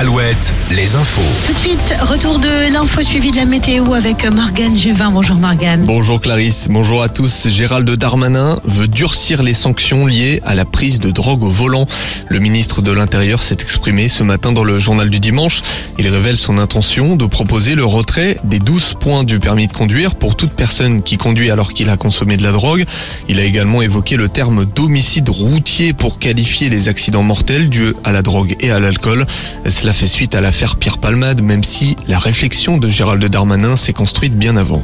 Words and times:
Alouette, 0.00 0.54
les 0.70 0.96
infos. 0.96 1.20
Tout 1.46 1.52
de 1.52 1.58
suite, 1.58 1.94
retour 2.00 2.38
de 2.38 2.72
l'info 2.72 3.02
suivi 3.02 3.32
de 3.32 3.36
la 3.36 3.44
météo 3.44 3.92
avec 3.92 4.24
Morgane 4.24 4.74
Juvin. 4.74 5.10
Bonjour 5.10 5.36
Morgane. 5.36 5.84
Bonjour 5.84 6.22
Clarisse, 6.22 6.68
bonjour 6.70 7.02
à 7.02 7.10
tous. 7.10 7.48
Gérald 7.50 7.86
Darmanin 7.90 8.60
veut 8.64 8.88
durcir 8.88 9.42
les 9.42 9.52
sanctions 9.52 10.06
liées 10.06 10.40
à 10.46 10.54
la 10.54 10.64
prise 10.64 11.00
de 11.00 11.10
drogue 11.10 11.42
au 11.42 11.50
volant. 11.50 11.86
Le 12.28 12.38
ministre 12.38 12.80
de 12.80 12.92
l'Intérieur 12.92 13.42
s'est 13.42 13.58
exprimé 13.60 14.08
ce 14.08 14.22
matin 14.22 14.52
dans 14.52 14.64
le 14.64 14.78
journal 14.78 15.10
du 15.10 15.20
dimanche. 15.20 15.60
Il 15.98 16.08
révèle 16.08 16.38
son 16.38 16.56
intention 16.56 17.14
de 17.14 17.26
proposer 17.26 17.74
le 17.74 17.84
retrait 17.84 18.38
des 18.42 18.58
12 18.58 18.94
points 18.98 19.22
du 19.22 19.38
permis 19.38 19.66
de 19.66 19.72
conduire 19.74 20.14
pour 20.14 20.34
toute 20.34 20.52
personne 20.52 21.02
qui 21.02 21.18
conduit 21.18 21.50
alors 21.50 21.74
qu'il 21.74 21.90
a 21.90 21.98
consommé 21.98 22.38
de 22.38 22.42
la 22.42 22.52
drogue. 22.52 22.86
Il 23.28 23.38
a 23.38 23.44
également 23.44 23.82
évoqué 23.82 24.16
le 24.16 24.30
terme 24.30 24.64
d'homicide 24.64 25.28
routier 25.28 25.92
pour 25.92 26.18
qualifier 26.18 26.70
les 26.70 26.88
accidents 26.88 27.22
mortels 27.22 27.68
dus 27.68 27.92
à 28.02 28.12
la 28.12 28.22
drogue 28.22 28.56
et 28.60 28.70
à 28.70 28.80
l'alcool. 28.80 29.26
Cela 29.68 29.89
fait 29.92 30.06
suite 30.06 30.34
à 30.34 30.40
l'affaire 30.40 30.76
Pierre 30.76 30.98
Palmade, 30.98 31.42
même 31.42 31.64
si 31.64 31.96
la 32.06 32.18
réflexion 32.18 32.78
de 32.78 32.88
Gérald 32.88 33.24
Darmanin 33.24 33.76
s'est 33.76 33.92
construite 33.92 34.36
bien 34.36 34.56
avant. 34.56 34.82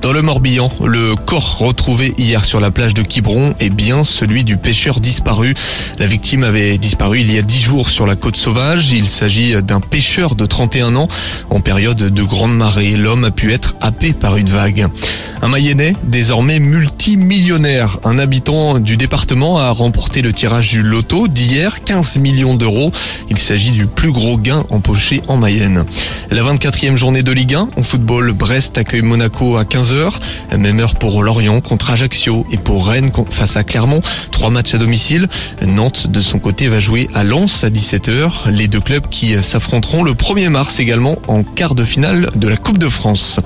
Dans 0.00 0.12
le 0.12 0.22
Morbihan, 0.22 0.70
le 0.84 1.16
corps 1.16 1.58
retrouvé 1.58 2.14
hier 2.18 2.44
sur 2.44 2.60
la 2.60 2.70
plage 2.70 2.94
de 2.94 3.02
Quiberon 3.02 3.54
est 3.58 3.70
bien 3.70 4.04
celui 4.04 4.44
du 4.44 4.56
pêcheur 4.56 5.00
disparu. 5.00 5.54
La 5.98 6.06
victime 6.06 6.44
avait 6.44 6.78
disparu 6.78 7.20
il 7.20 7.32
y 7.32 7.38
a 7.38 7.42
dix 7.42 7.60
jours 7.60 7.88
sur 7.88 8.06
la 8.06 8.14
côte 8.14 8.36
sauvage. 8.36 8.90
Il 8.92 9.06
s'agit 9.06 9.60
d'un 9.62 9.80
pêcheur 9.80 10.34
de 10.34 10.46
31 10.46 10.96
ans. 10.96 11.08
En 11.50 11.60
période 11.60 11.96
de 11.96 12.22
grande 12.22 12.56
marée, 12.56 12.96
l'homme 12.96 13.24
a 13.24 13.30
pu 13.30 13.52
être 13.52 13.74
happé 13.80 14.12
par 14.12 14.36
une 14.36 14.48
vague. 14.48 14.86
Un 15.42 15.48
Mayennais, 15.48 15.94
désormais 16.04 16.58
multimillionnaire. 16.58 17.98
Un 18.04 18.18
habitant 18.18 18.78
du 18.78 18.96
département 18.96 19.58
a 19.58 19.70
remporté 19.70 20.22
le 20.22 20.32
tirage 20.32 20.70
du 20.70 20.82
loto 20.82 21.28
d'hier, 21.28 21.84
15 21.84 22.18
millions 22.18 22.54
d'euros. 22.54 22.92
Il 23.30 23.38
s'agit 23.38 23.70
du 23.70 23.86
plus 23.86 24.10
gros 24.10 24.36
gain 24.38 24.64
empoché 24.70 25.22
en 25.28 25.36
Mayenne. 25.36 25.84
La 26.30 26.42
24e 26.42 26.96
journée 26.96 27.22
de 27.22 27.32
Ligue 27.32 27.54
1, 27.54 27.68
en 27.76 27.82
football, 27.82 28.32
Brest 28.32 28.78
accueille 28.78 29.02
Monaco 29.02 29.56
à 29.56 29.64
15h. 29.64 30.12
Même 30.56 30.80
heure 30.80 30.94
pour 30.94 31.22
Lorient 31.22 31.60
contre 31.60 31.90
Ajaccio 31.90 32.46
et 32.50 32.56
pour 32.56 32.86
Rennes 32.86 33.10
face 33.30 33.56
à 33.56 33.64
Clermont. 33.64 34.02
Trois 34.30 34.50
matchs 34.50 34.74
à 34.74 34.78
domicile. 34.78 35.28
Nantes, 35.66 36.08
de 36.08 36.20
son 36.20 36.38
côté, 36.38 36.68
va 36.68 36.80
jouer 36.80 37.08
à 37.14 37.24
Lens 37.24 37.64
à 37.64 37.70
17h. 37.70 38.50
Les 38.50 38.68
deux 38.68 38.80
clubs 38.80 39.08
qui 39.08 39.40
s'affronteront 39.42 40.02
le 40.02 40.12
1er 40.12 40.48
mars 40.48 40.80
également 40.80 41.16
en 41.28 41.42
quart 41.42 41.74
de 41.74 41.84
finale 41.84 42.30
de 42.34 42.48
la 42.48 42.56
Coupe 42.56 42.78
de 42.78 42.88
France. 42.88 43.40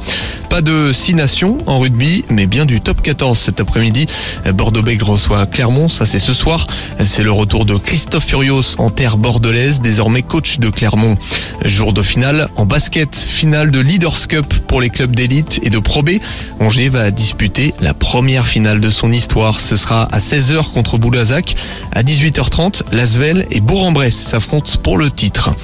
Pas 0.49 0.61
de 0.61 0.93
6 0.93 1.15
nations 1.15 1.59
en 1.67 1.79
rugby, 1.79 2.25
mais 2.29 2.47
bien 2.47 2.67
du 2.67 2.81
top 2.81 3.01
14 3.03 3.39
cet 3.39 3.61
après-midi. 3.61 4.07
Bordeaux-Bègles 4.53 5.05
reçoit 5.05 5.47
Clermont, 5.47 5.89
ça 5.89 6.07
c'est 6.07 6.19
ce 6.19 6.33
soir. 6.33 6.67
C'est 7.05 7.23
le 7.23 7.33
retour 7.33 7.65
de 7.65 7.77
Christophe 7.77 8.27
Furios 8.27 8.77
en 8.79 8.91
terre 8.91 9.17
bordelaise, 9.17 9.81
désormais 9.81 10.23
coach 10.23 10.59
de 10.59 10.69
Clermont. 10.83 11.17
Jour 11.65 11.93
de 11.93 12.03
finale 12.03 12.49
en 12.57 12.67
basket, 12.67 13.15
finale 13.15 13.71
de 13.71 13.79
Leaders 13.79 14.27
Cup 14.27 14.53
pour 14.67 14.81
les 14.81 14.91
clubs 14.91 15.15
d'élite 15.15 15.61
et 15.63 15.71
de 15.71 15.79
Pro 15.79 16.03
B. 16.03 16.15
Angers 16.59 16.89
va 16.89 17.13
disputer 17.13 17.73
la 17.81 17.95
première 17.95 18.49
finale 18.49 18.81
de 18.81 18.91
son 18.91 19.13
histoire. 19.13 19.61
Ce 19.61 19.77
sera 19.77 20.09
à 20.11 20.19
16h 20.19 20.73
contre 20.73 20.99
Boulazac. 20.99 21.55
À 21.93 22.03
18h30, 22.03 22.83
Lasvel 22.91 23.47
et 23.53 23.61
Bourg-en-Bresse 23.61 24.17
s'affrontent 24.17 24.73
pour 24.83 24.99
le 24.99 25.09
titre. 25.09 25.55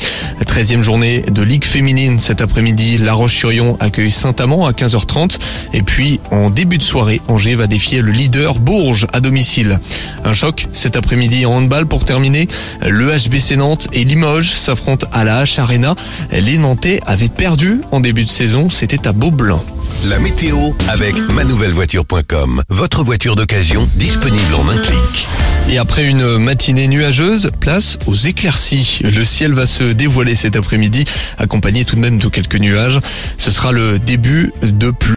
13e 0.46 0.82
journée 0.82 1.22
de 1.22 1.42
Ligue 1.42 1.64
féminine 1.64 2.20
cet 2.20 2.40
après-midi. 2.40 2.98
La 2.98 3.14
Roche-sur-Yon 3.14 3.76
accueille 3.80 4.12
Saint-Amand 4.12 4.66
à 4.66 4.70
15h30. 4.70 5.38
Et 5.72 5.82
puis, 5.82 6.20
en 6.30 6.48
début 6.48 6.78
de 6.78 6.84
soirée, 6.84 7.20
Angers 7.26 7.56
va 7.56 7.66
défier 7.66 8.02
le 8.02 8.12
leader 8.12 8.54
Bourges 8.54 9.08
à 9.12 9.18
domicile. 9.18 9.80
Un 10.24 10.32
choc 10.32 10.68
cet 10.70 10.96
après-midi 10.96 11.44
en 11.44 11.54
handball 11.54 11.86
pour 11.86 12.04
terminer. 12.04 12.46
Le 12.86 13.10
HBC 13.10 13.56
Nantes 13.56 13.88
et 13.92 14.04
Limoges 14.04 14.52
s'affrontent 14.52 15.07
à 15.12 15.24
la 15.24 15.44
H 15.44 15.60
Arena. 15.60 15.94
Les 16.32 16.58
Nantais 16.58 17.00
avaient 17.06 17.28
perdu 17.28 17.80
en 17.90 18.00
début 18.00 18.24
de 18.24 18.30
saison. 18.30 18.68
C'était 18.68 19.06
à 19.06 19.12
Beaublanc. 19.12 19.64
La 20.08 20.18
météo 20.18 20.56
avec 20.88 21.16
manouvellevoiture.com. 21.16 22.62
Votre 22.68 23.02
voiture 23.02 23.36
d'occasion 23.36 23.88
disponible 23.96 24.54
en 24.54 24.68
un 24.68 24.76
clic. 24.78 25.26
Et 25.70 25.76
après 25.76 26.04
une 26.04 26.38
matinée 26.38 26.88
nuageuse, 26.88 27.50
place 27.60 27.98
aux 28.06 28.14
éclaircies. 28.14 29.00
Le 29.02 29.22
ciel 29.22 29.52
va 29.52 29.66
se 29.66 29.84
dévoiler 29.84 30.34
cet 30.34 30.56
après-midi, 30.56 31.04
accompagné 31.36 31.84
tout 31.84 31.96
de 31.96 32.00
même 32.00 32.16
de 32.18 32.28
quelques 32.28 32.58
nuages. 32.58 33.00
Ce 33.36 33.50
sera 33.50 33.72
le 33.72 33.98
début 33.98 34.50
de 34.62 34.90
pluie. 34.90 35.06